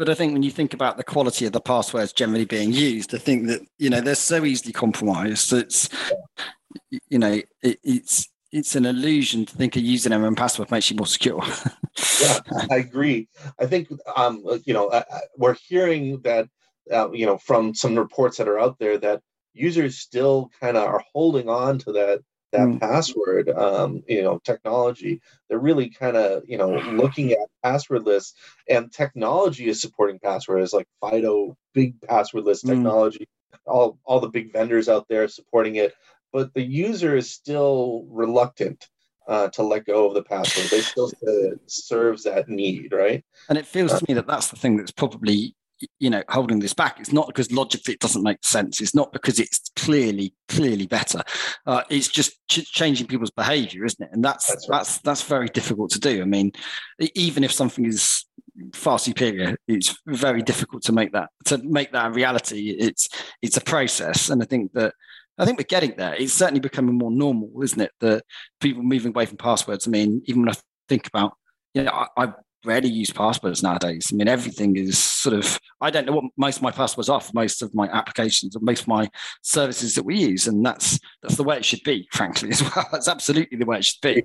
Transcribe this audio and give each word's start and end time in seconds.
but 0.00 0.08
I 0.08 0.14
think 0.14 0.32
when 0.32 0.42
you 0.42 0.50
think 0.50 0.72
about 0.72 0.96
the 0.96 1.04
quality 1.04 1.44
of 1.44 1.52
the 1.52 1.60
passwords 1.60 2.14
generally 2.14 2.46
being 2.46 2.72
used, 2.72 3.14
I 3.14 3.18
think 3.18 3.48
that 3.48 3.60
you 3.76 3.90
know 3.90 4.00
they're 4.00 4.14
so 4.14 4.46
easily 4.46 4.72
compromised. 4.72 5.52
It's 5.52 5.90
you 7.10 7.18
know 7.18 7.42
it, 7.62 7.78
it's 7.84 8.26
it's 8.50 8.76
an 8.76 8.86
illusion 8.86 9.44
to 9.44 9.54
think 9.54 9.76
a 9.76 9.78
username 9.78 10.26
and 10.26 10.38
password 10.38 10.70
makes 10.70 10.90
you 10.90 10.96
more 10.96 11.06
secure. 11.06 11.42
yeah, 12.22 12.38
I 12.70 12.76
agree. 12.76 13.28
I 13.58 13.66
think 13.66 13.92
um, 14.16 14.42
you 14.64 14.72
know 14.72 14.86
uh, 14.88 15.04
we're 15.36 15.56
hearing 15.68 16.22
that 16.22 16.48
uh, 16.90 17.10
you 17.12 17.26
know 17.26 17.36
from 17.36 17.74
some 17.74 17.94
reports 17.94 18.38
that 18.38 18.48
are 18.48 18.58
out 18.58 18.78
there 18.78 18.96
that 18.96 19.20
users 19.52 19.98
still 19.98 20.50
kind 20.62 20.78
of 20.78 20.84
are 20.84 21.04
holding 21.12 21.50
on 21.50 21.76
to 21.80 21.92
that 21.92 22.22
that 22.52 22.66
mm. 22.66 22.80
password 22.80 23.48
um, 23.50 24.02
you 24.08 24.22
know 24.22 24.38
technology 24.44 25.20
they're 25.48 25.58
really 25.58 25.88
kind 25.88 26.16
of 26.16 26.42
you 26.46 26.58
know 26.58 26.70
looking 26.92 27.32
at 27.32 27.38
passwordless 27.64 28.32
and 28.68 28.92
technology 28.92 29.68
is 29.68 29.80
supporting 29.80 30.18
passwords 30.18 30.72
like 30.72 30.86
FIDO 31.02 31.56
big 31.74 32.00
passwordless 32.00 32.64
mm. 32.64 32.68
technology 32.68 33.28
mm. 33.52 33.58
all 33.66 33.98
all 34.04 34.20
the 34.20 34.28
big 34.28 34.52
vendors 34.52 34.88
out 34.88 35.06
there 35.08 35.28
supporting 35.28 35.76
it 35.76 35.94
but 36.32 36.52
the 36.54 36.62
user 36.62 37.16
is 37.16 37.30
still 37.30 38.04
reluctant 38.08 38.88
uh, 39.28 39.48
to 39.48 39.62
let 39.62 39.84
go 39.84 40.08
of 40.08 40.14
the 40.14 40.22
password. 40.22 40.66
They 40.70 40.80
still 40.80 41.10
serves 41.66 42.24
that 42.24 42.48
need, 42.48 42.92
right? 42.92 43.24
And 43.48 43.56
it 43.56 43.66
feels 43.66 43.96
to 43.96 44.04
me 44.08 44.14
that 44.14 44.26
that's 44.26 44.48
the 44.48 44.56
thing 44.56 44.76
that's 44.76 44.90
probably 44.90 45.54
you 45.98 46.10
know 46.10 46.22
holding 46.28 46.58
this 46.58 46.74
back 46.74 46.98
it's 47.00 47.12
not 47.12 47.26
because 47.26 47.50
logically 47.52 47.94
it 47.94 48.00
doesn't 48.00 48.22
make 48.22 48.38
sense 48.42 48.80
it's 48.80 48.94
not 48.94 49.12
because 49.12 49.38
it's 49.38 49.70
clearly 49.76 50.34
clearly 50.48 50.86
better 50.86 51.22
uh, 51.66 51.82
it's 51.90 52.08
just 52.08 52.32
ch- 52.48 52.70
changing 52.70 53.06
people's 53.06 53.30
behavior 53.30 53.84
isn't 53.84 54.04
it 54.04 54.10
and 54.12 54.24
that's 54.24 54.48
that's, 54.48 54.68
right. 54.68 54.78
that's 54.78 54.98
that's 54.98 55.22
very 55.22 55.48
difficult 55.48 55.90
to 55.90 56.00
do 56.00 56.22
i 56.22 56.24
mean 56.24 56.52
even 57.14 57.44
if 57.44 57.52
something 57.52 57.86
is 57.86 58.24
far 58.74 58.98
superior 58.98 59.56
it's 59.68 59.96
very 60.06 60.42
difficult 60.42 60.82
to 60.82 60.92
make 60.92 61.12
that 61.12 61.30
to 61.44 61.58
make 61.58 61.92
that 61.92 62.06
a 62.06 62.10
reality 62.10 62.70
it's 62.70 63.08
it's 63.42 63.56
a 63.56 63.62
process 63.62 64.28
and 64.28 64.42
i 64.42 64.46
think 64.46 64.72
that 64.72 64.92
I 65.38 65.46
think 65.46 65.56
we're 65.56 65.64
getting 65.64 65.94
there. 65.96 66.14
It's 66.14 66.34
certainly 66.34 66.60
becoming 66.60 66.98
more 66.98 67.10
normal, 67.10 67.50
isn't 67.62 67.80
it? 67.80 67.92
That 68.00 68.24
people 68.60 68.82
moving 68.82 69.08
away 69.08 69.24
from 69.24 69.38
passwords. 69.38 69.86
I 69.86 69.90
mean, 69.90 70.20
even 70.26 70.42
when 70.42 70.50
I 70.50 70.58
think 70.86 71.06
about, 71.06 71.32
you 71.72 71.84
know, 71.84 71.92
I, 71.92 72.06
I 72.24 72.32
rarely 72.64 72.88
use 72.88 73.10
passwords 73.10 73.62
nowadays. 73.62 74.10
I 74.12 74.16
mean, 74.16 74.28
everything 74.28 74.76
is 74.76 74.98
sort 74.98 75.34
of, 75.34 75.58
I 75.80 75.90
don't 75.90 76.06
know 76.06 76.12
what 76.12 76.24
most 76.36 76.56
of 76.56 76.62
my 76.62 76.70
passwords 76.70 77.08
are 77.08 77.20
for 77.20 77.32
most 77.34 77.62
of 77.62 77.74
my 77.74 77.88
applications 77.88 78.56
or 78.56 78.60
most 78.60 78.82
of 78.82 78.88
my 78.88 79.08
services 79.42 79.94
that 79.94 80.04
we 80.04 80.16
use. 80.16 80.46
And 80.46 80.64
that's 80.64 80.98
that's 81.22 81.36
the 81.36 81.44
way 81.44 81.56
it 81.56 81.64
should 81.64 81.82
be, 81.84 82.08
frankly, 82.12 82.50
as 82.50 82.62
well. 82.62 82.86
That's 82.92 83.08
absolutely 83.08 83.58
the 83.58 83.66
way 83.66 83.78
it 83.78 83.84
should 83.84 84.00
be. 84.00 84.24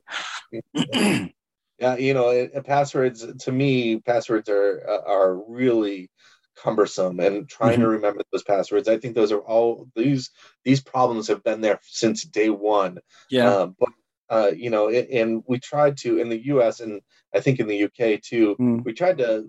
yeah, 1.79 1.95
you 1.97 2.13
know, 2.13 2.47
passwords 2.63 3.25
to 3.43 3.51
me, 3.51 3.99
passwords 3.99 4.49
are 4.49 4.81
are 5.07 5.35
really 5.47 6.09
cumbersome 6.55 7.19
and 7.19 7.47
trying 7.47 7.73
mm-hmm. 7.73 7.81
to 7.81 7.87
remember 7.89 8.23
those 8.31 8.43
passwords. 8.43 8.87
I 8.87 8.97
think 8.97 9.15
those 9.15 9.31
are 9.31 9.39
all 9.39 9.87
these 9.95 10.31
these 10.63 10.81
problems 10.81 11.27
have 11.27 11.43
been 11.43 11.61
there 11.61 11.79
since 11.83 12.23
day 12.23 12.49
one. 12.49 12.99
Yeah. 13.29 13.49
Uh, 13.49 13.65
but 13.79 13.89
uh, 14.29 14.51
you 14.55 14.69
know, 14.69 14.89
and 14.89 15.43
we 15.47 15.59
tried 15.59 15.97
to 15.97 16.17
in 16.17 16.29
the 16.29 16.45
U.S. 16.45 16.79
and 16.79 17.01
I 17.33 17.39
think 17.39 17.59
in 17.59 17.67
the 17.67 17.83
UK 17.83 18.21
too. 18.21 18.55
Mm. 18.59 18.83
We 18.83 18.93
tried 18.93 19.17
to 19.19 19.45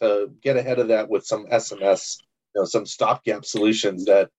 to 0.00 0.30
get 0.42 0.56
ahead 0.56 0.78
of 0.78 0.88
that 0.88 1.08
with 1.08 1.24
some 1.24 1.46
SMS, 1.46 2.18
you 2.54 2.60
know, 2.60 2.64
some 2.64 2.86
stopgap 2.86 3.44
solutions 3.44 4.04
that 4.04 4.30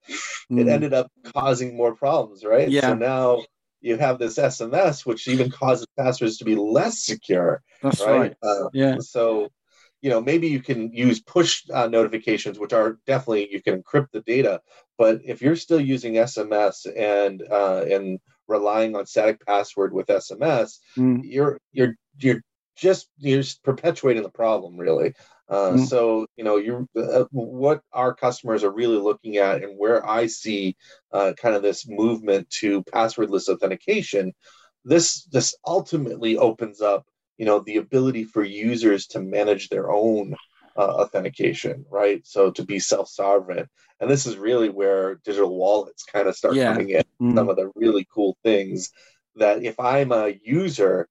mm. 0.52 0.60
it 0.60 0.68
ended 0.68 0.94
up 0.94 1.12
causing 1.34 1.76
more 1.76 1.96
problems, 1.96 2.44
right? 2.46 2.70
Yeah. 2.70 2.82
So 2.82 2.94
now 2.96 3.44
you 3.82 3.98
have 3.98 4.20
this 4.20 4.38
SMS, 4.38 5.06
which 5.06 5.28
even 5.28 5.50
causes 5.52 5.88
passwords 5.98 6.38
to 6.38 6.46
be 6.46 6.56
less 6.56 7.04
secure. 7.04 7.62
That's 7.82 8.00
right. 8.02 8.18
right. 8.18 8.36
Uh, 8.44 8.70
yeah. 8.74 8.98
So 9.00 9.50
you 10.02 10.10
know 10.10 10.22
maybe 10.22 10.48
you 10.48 10.62
can 10.62 10.92
use 10.94 11.22
push 11.22 11.64
uh, 11.74 11.88
notifications 11.88 12.60
which 12.60 12.74
are 12.74 12.98
definitely 13.06 13.52
you 13.52 13.62
can 13.62 13.82
encrypt 13.82 14.12
the 14.12 14.22
data 14.22 14.62
but 14.98 15.22
if 15.24 15.42
you're 15.42 15.56
still 15.56 15.80
using 15.80 16.14
sms 16.14 16.88
and 16.98 17.44
uh, 17.50 17.86
and 17.90 18.20
relying 18.52 18.96
on 18.96 19.06
static 19.06 19.44
password 19.46 19.94
with 19.94 20.08
sms 20.08 20.80
mm. 20.98 21.22
you're 21.24 21.60
you're 21.72 21.96
you're 22.20 22.42
just 22.76 23.08
you're 23.18 23.42
just 23.42 23.64
perpetuating 23.64 24.24
the 24.24 24.30
problem 24.30 24.78
really 24.78 25.14
uh, 25.50 25.72
mm. 25.72 25.86
so 25.86 26.26
you 26.38 26.44
know 26.44 26.58
you 26.58 26.88
uh, 26.96 27.26
what 27.32 27.82
our 27.92 28.14
customers 28.14 28.64
are 28.64 28.72
really 28.72 28.98
looking 28.98 29.38
at 29.38 29.64
and 29.64 29.78
where 29.78 30.08
i 30.08 30.26
see 30.28 30.76
uh, 31.12 31.34
kind 31.42 31.56
of 31.56 31.62
this 31.62 31.88
movement 31.88 32.50
to 32.50 32.84
passwordless 32.84 33.50
authentication 33.50 34.34
this 34.86 35.24
this 35.26 35.56
ultimately 35.66 36.38
opens 36.38 36.82
up 36.82 37.06
you 37.38 37.46
know 37.46 37.60
the 37.60 37.78
ability 37.78 38.24
for 38.24 38.44
users 38.44 39.08
to 39.08 39.20
manage 39.20 39.70
their 39.70 39.92
own 39.92 40.36
uh, 40.78 40.82
authentication 40.82 41.86
right 41.90 42.26
so 42.26 42.52
to 42.52 42.64
be 42.64 42.80
self-sovereign 42.80 43.68
and 44.00 44.10
this 44.10 44.26
is 44.26 44.38
really 44.38 44.70
where 44.70 45.16
digital 45.24 45.56
wallets 45.56 46.04
kind 46.04 46.28
of 46.28 46.36
start 46.36 46.56
yeah. 46.56 46.72
coming 46.72 46.90
in 46.90 47.04
mm. 47.22 47.36
some 47.36 47.50
of 47.50 47.56
the 47.56 47.72
really 47.76 48.08
cool 48.14 48.38
things 48.44 48.92
that 49.36 49.64
if 49.64 49.80
i'm 49.80 50.12
a 50.12 50.34
user 50.44 51.08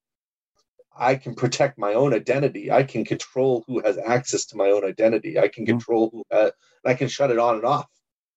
i 0.97 1.15
can 1.15 1.35
protect 1.35 1.77
my 1.77 1.93
own 1.93 2.13
identity 2.13 2.71
i 2.71 2.83
can 2.83 3.05
control 3.05 3.63
who 3.67 3.81
has 3.81 3.97
access 3.97 4.45
to 4.45 4.57
my 4.57 4.69
own 4.71 4.83
identity 4.83 5.39
i 5.39 5.47
can 5.47 5.63
mm. 5.63 5.67
control 5.67 6.09
who 6.11 6.23
uh, 6.35 6.51
i 6.85 6.93
can 6.93 7.07
shut 7.07 7.31
it 7.31 7.39
on 7.39 7.55
and 7.55 7.65
off 7.65 7.89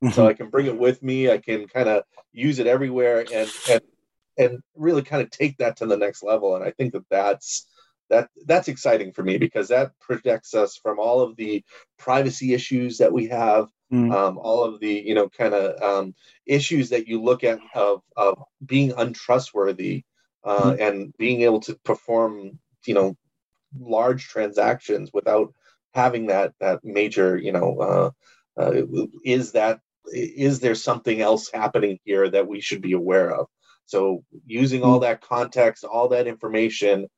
mm-hmm. 0.02 0.12
so 0.12 0.26
i 0.26 0.34
can 0.34 0.50
bring 0.50 0.66
it 0.66 0.78
with 0.78 1.02
me 1.02 1.30
i 1.30 1.38
can 1.38 1.66
kind 1.68 1.88
of 1.88 2.02
use 2.32 2.58
it 2.58 2.66
everywhere 2.66 3.24
and 3.32 3.50
and 3.70 3.80
and 4.36 4.62
really 4.74 5.02
kind 5.02 5.22
of 5.22 5.30
take 5.30 5.56
that 5.58 5.76
to 5.76 5.86
the 5.86 5.96
next 5.96 6.22
level 6.22 6.56
and 6.56 6.64
i 6.64 6.70
think 6.70 6.92
that 6.92 7.08
that's 7.08 7.66
that 8.10 8.28
that's 8.46 8.68
exciting 8.68 9.12
for 9.12 9.22
me 9.22 9.38
because 9.38 9.68
that 9.68 9.92
protects 10.00 10.54
us 10.54 10.76
from 10.76 10.98
all 10.98 11.20
of 11.20 11.36
the 11.36 11.64
privacy 11.98 12.52
issues 12.54 12.98
that 12.98 13.12
we 13.12 13.28
have 13.28 13.68
mm. 13.92 14.12
um, 14.12 14.38
all 14.38 14.64
of 14.64 14.80
the 14.80 14.92
you 14.92 15.14
know 15.14 15.28
kind 15.28 15.54
of 15.54 15.82
um, 15.82 16.14
issues 16.46 16.90
that 16.90 17.06
you 17.06 17.22
look 17.22 17.44
at 17.44 17.58
of, 17.74 18.02
of 18.16 18.42
being 18.64 18.92
untrustworthy 18.96 20.04
uh, 20.44 20.72
mm. 20.72 20.80
and 20.80 21.14
being 21.18 21.42
able 21.42 21.60
to 21.60 21.74
perform 21.84 22.58
you 22.86 22.94
know 22.94 23.16
large 23.78 24.28
transactions 24.28 25.10
without 25.12 25.52
having 25.94 26.26
that 26.26 26.52
that 26.60 26.80
major 26.84 27.36
you 27.36 27.52
know 27.52 27.78
uh, 27.80 28.10
uh, 28.60 28.82
is 29.24 29.52
that 29.52 29.80
is 30.12 30.60
there 30.60 30.74
something 30.74 31.20
else 31.20 31.50
happening 31.52 31.98
here 32.04 32.28
that 32.28 32.46
we 32.46 32.60
should 32.60 32.82
be 32.82 32.92
aware 32.92 33.30
of 33.30 33.46
so 33.86 34.22
using 34.46 34.82
all 34.82 34.98
mm. 34.98 35.02
that 35.02 35.20
context 35.20 35.84
all 35.84 36.08
that 36.08 36.26
information 36.26 37.08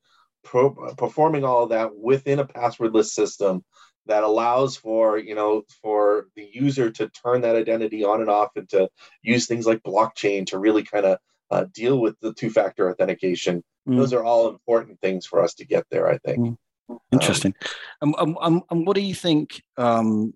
pro- 0.47 0.95
performing 0.97 1.45
all 1.45 1.65
of 1.65 1.71
that 1.71 1.97
within 1.97 2.39
a 2.39 2.47
passwordless 2.47 3.07
system 3.07 3.65
that 4.07 4.23
allows 4.23 4.77
for 4.77 5.19
you 5.19 5.34
know 5.34 5.62
for 5.83 6.29
the 6.37 6.49
user 6.53 6.91
to 6.91 7.09
turn 7.09 7.41
that 7.43 7.57
identity 7.57 8.05
on 8.05 8.21
and 8.21 8.31
off 8.31 8.51
and 8.57 8.69
to 8.69 8.89
use 9.23 9.47
things 9.47 9.67
like 9.67 9.83
blockchain 9.83 10.47
to 10.47 10.59
really 10.59 10.84
kind 10.84 11.05
of 11.05 11.19
uh, 11.51 11.65
deal 11.75 12.01
with 12.01 12.19
the 12.21 12.33
two-factor 12.34 12.91
authentication 12.91 13.62
mm. 13.89 13.97
those 13.97 14.12
are 14.12 14.25
all 14.25 14.49
important 14.49 15.01
things 15.01 15.27
for 15.27 15.43
us 15.43 15.55
to 15.55 15.67
get 15.67 15.84
there 15.91 16.09
i 16.09 16.19
think 16.19 16.39
mm. 16.39 16.99
interesting 17.13 17.55
um, 18.01 18.15
um, 18.19 18.39
um, 18.41 18.63
and 18.71 18.87
what 18.87 18.95
do 18.95 19.03
you 19.03 19.15
think 19.15 19.63
um, 19.77 20.33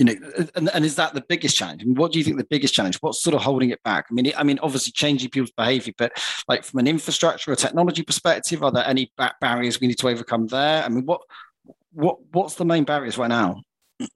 you 0.00 0.06
know, 0.06 0.14
and, 0.54 0.70
and 0.72 0.82
is 0.82 0.96
that 0.96 1.12
the 1.12 1.20
biggest 1.20 1.54
challenge? 1.54 1.82
I 1.82 1.84
mean, 1.84 1.94
what 1.94 2.10
do 2.10 2.18
you 2.18 2.24
think 2.24 2.38
the 2.38 2.46
biggest 2.48 2.72
challenge? 2.72 2.96
What's 3.02 3.22
sort 3.22 3.36
of 3.36 3.42
holding 3.42 3.68
it 3.68 3.82
back? 3.82 4.06
I 4.10 4.14
mean, 4.14 4.32
I 4.34 4.42
mean, 4.42 4.58
obviously 4.62 4.92
changing 4.92 5.28
people's 5.28 5.50
behavior, 5.50 5.92
but 5.98 6.12
like 6.48 6.64
from 6.64 6.80
an 6.80 6.86
infrastructure 6.86 7.52
or 7.52 7.54
technology 7.54 8.02
perspective, 8.02 8.62
are 8.62 8.72
there 8.72 8.86
any 8.86 9.12
barriers 9.42 9.78
we 9.78 9.88
need 9.88 9.98
to 9.98 10.08
overcome 10.08 10.46
there? 10.46 10.82
I 10.82 10.88
mean, 10.88 11.04
what 11.04 11.20
what 11.92 12.16
what's 12.32 12.54
the 12.54 12.64
main 12.64 12.84
barriers 12.84 13.18
right 13.18 13.28
now? 13.28 13.60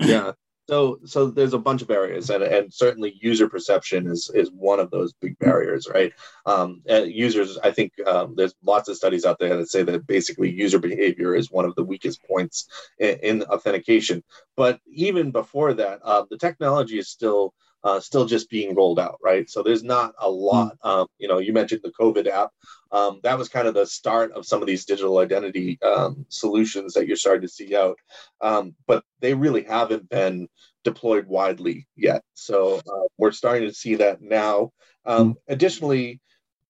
yeah, 0.01 0.33
so 0.69 0.99
so 1.05 1.27
there's 1.27 1.53
a 1.53 1.59
bunch 1.59 1.83
of 1.83 1.91
areas 1.91 2.31
and, 2.31 2.43
and 2.43 2.73
certainly 2.73 3.19
user 3.21 3.49
perception 3.49 4.07
is 4.07 4.31
is 4.35 4.51
one 4.51 4.81
of 4.81 4.91
those 4.91 5.13
big 5.15 5.39
barriers 5.39 5.89
right? 5.93 6.13
Um, 6.47 6.83
users 6.87 7.59
i 7.59 7.71
think 7.71 7.93
um, 8.07 8.35
there's 8.37 8.55
lots 8.65 8.89
of 8.89 8.97
studies 8.97 9.25
out 9.25 9.39
there 9.39 9.57
that 9.57 9.71
say 9.71 9.83
that 9.83 10.07
basically 10.07 10.51
user 10.51 10.79
behavior 10.79 11.35
is 11.35 11.51
one 11.51 11.65
of 11.65 11.75
the 11.75 11.85
weakest 11.85 12.23
points 12.25 12.69
in, 12.99 13.19
in 13.23 13.43
authentication. 13.45 14.23
But 14.57 14.81
even 14.87 15.31
before 15.31 15.75
that 15.75 16.01
uh, 16.03 16.25
the 16.31 16.39
technology 16.39 16.99
is 16.99 17.09
still 17.09 17.55
uh, 17.85 18.01
still 18.01 18.25
just 18.25 18.49
being 18.49 18.75
rolled 18.75 18.99
out, 18.99 19.19
right? 19.23 19.49
So 19.49 19.63
there's 19.63 19.85
not 19.85 20.15
a 20.19 20.29
lot. 20.29 20.77
Hmm. 20.83 20.89
Um, 20.89 21.07
you 21.19 21.29
know, 21.29 21.39
you 21.39 21.53
mentioned 21.53 21.83
the 21.85 21.93
COVID 21.93 22.27
app. 22.27 22.51
Um, 22.91 23.21
that 23.23 23.39
was 23.39 23.49
kind 23.49 23.69
of 23.69 23.75
the 23.75 23.87
start 23.87 24.33
of 24.33 24.47
some 24.47 24.63
of 24.63 24.67
these 24.67 24.87
digital 24.87 25.19
identity 25.19 25.79
um, 25.83 26.25
solutions 26.29 26.95
that 26.95 27.07
you're 27.07 27.17
starting 27.17 27.43
to 27.43 27.49
see 27.49 27.77
out, 27.77 27.99
um, 28.41 28.75
but 28.87 29.05
they 29.21 29.35
really 29.35 29.63
haven't 29.65 30.09
been 30.09 30.49
deployed 30.83 31.27
widely 31.27 31.87
yet. 31.97 32.23
So 32.35 32.77
uh, 32.79 33.07
we're 33.19 33.33
starting 33.33 33.69
to 33.69 33.75
see 33.75 33.97
that 33.97 34.23
now. 34.23 34.73
Um, 35.05 35.33
hmm. 35.33 35.53
additionally, 35.53 36.21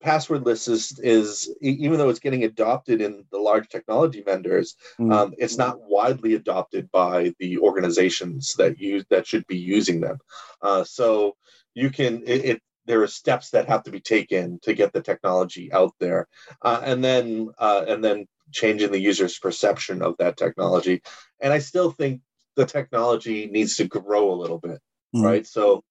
passwordless 0.05 0.69
is 0.69 0.99
is 1.01 1.55
even 1.61 1.99
though 1.99 2.11
it's 2.11 2.21
getting 2.21 2.45
adopted 2.45 3.01
in 3.01 3.25
the 3.33 3.39
large 3.39 3.69
technology 3.69 4.23
vendors, 4.23 4.77
mm. 5.01 5.12
um, 5.12 5.35
it's 5.39 5.56
not 5.56 5.81
widely 5.81 6.35
adopted 6.35 6.91
by 6.91 7.35
the 7.39 7.59
organizations 7.59 8.55
that 8.59 8.79
use 8.79 9.05
that 9.11 9.27
should 9.27 9.47
be 9.47 9.56
using 9.56 10.01
them. 10.01 10.19
Uh, 10.61 10.85
so 10.85 11.37
you 11.75 11.91
can 11.91 12.23
it, 12.27 12.45
it, 12.45 12.62
there 12.87 13.03
are 13.03 13.06
steps 13.06 13.51
that 13.51 13.69
have 13.69 13.83
to 13.85 13.91
be 13.91 14.01
taken 14.01 14.59
to 14.62 14.75
get 14.75 14.93
the 14.93 15.03
technology 15.03 15.73
out 15.73 15.95
there, 15.99 16.29
uh, 16.62 16.81
and 16.85 17.03
then 17.03 17.49
uh, 17.59 17.85
and 17.89 18.05
then 18.05 18.27
changing 18.53 18.93
the 18.93 19.01
user's 19.01 19.39
perception 19.39 20.03
of 20.03 20.17
that 20.19 20.37
technology. 20.37 21.03
And 21.41 21.53
I 21.53 21.59
still 21.59 21.91
think 21.91 22.21
the 22.56 22.67
technology 22.67 23.47
needs 23.47 23.77
to 23.77 23.85
grow 23.89 24.33
a 24.33 24.41
little 24.41 24.59
bit, 24.59 24.81
mm. 25.15 25.25
right? 25.25 25.47
So 25.47 25.83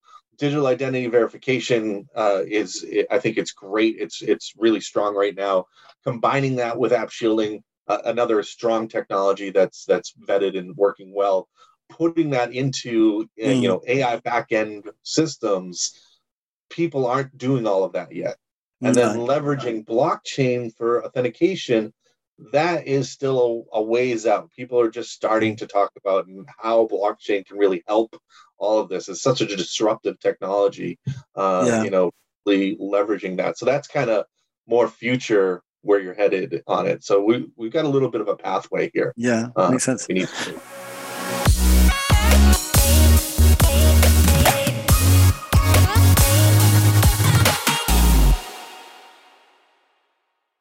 digital 0.43 0.67
identity 0.67 1.07
verification 1.07 2.05
uh, 2.17 2.41
is 2.45 2.85
I 3.09 3.17
think 3.17 3.37
it's 3.37 3.53
great. 3.53 3.95
It's 3.97 4.21
it's 4.21 4.51
really 4.57 4.81
strong 4.81 5.15
right 5.15 5.33
now. 5.33 5.67
Combining 6.03 6.57
that 6.57 6.77
with 6.77 6.91
app 6.91 7.11
shielding, 7.11 7.63
uh, 7.87 7.99
another 8.03 8.43
strong 8.43 8.89
technology 8.89 9.51
that's 9.51 9.85
that's 9.85 10.13
vetted 10.27 10.57
and 10.57 10.75
working 10.75 11.13
well. 11.15 11.47
Putting 11.87 12.31
that 12.31 12.51
into 12.51 13.29
mm. 13.39 13.61
you 13.61 13.69
know 13.69 13.81
AI 13.87 14.19
backend 14.19 14.89
systems, 15.01 15.97
people 16.69 17.07
aren't 17.07 17.37
doing 17.37 17.65
all 17.65 17.85
of 17.85 17.93
that 17.93 18.13
yet. 18.13 18.35
And 18.81 18.93
then 18.93 19.19
leveraging 19.19 19.85
blockchain 19.85 20.75
for 20.75 21.05
authentication, 21.05 21.93
that 22.51 22.87
is 22.87 23.11
still 23.11 23.65
a, 23.73 23.79
a 23.79 23.83
ways 23.83 24.25
out. 24.25 24.51
People 24.51 24.79
are 24.79 24.89
just 24.89 25.11
starting 25.11 25.55
to 25.57 25.67
talk 25.67 25.91
about 25.97 26.27
how 26.59 26.87
blockchain 26.87 27.45
can 27.45 27.57
really 27.57 27.83
help 27.87 28.15
all 28.57 28.79
of 28.79 28.89
this. 28.89 29.09
It's 29.09 29.21
such 29.21 29.41
a 29.41 29.45
disruptive 29.45 30.19
technology, 30.19 30.99
uh, 31.35 31.65
yeah. 31.67 31.83
you 31.83 31.89
know, 31.89 32.11
really 32.45 32.75
leveraging 32.77 33.37
that. 33.37 33.57
So 33.57 33.65
that's 33.65 33.87
kind 33.87 34.09
of 34.09 34.25
more 34.67 34.87
future 34.87 35.61
where 35.81 35.99
you're 35.99 36.13
headed 36.13 36.63
on 36.67 36.87
it. 36.87 37.03
So 37.03 37.23
we 37.23 37.47
we've 37.55 37.71
got 37.71 37.85
a 37.85 37.89
little 37.89 38.09
bit 38.09 38.21
of 38.21 38.27
a 38.27 38.35
pathway 38.35 38.89
here. 38.93 39.13
Yeah, 39.15 39.47
uh, 39.55 39.69
makes 39.69 39.83
sense. 39.83 40.07
We 40.07 40.15
need 40.15 40.27
to 40.27 40.59